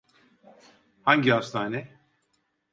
[1.05, 1.99] Hangi hastane?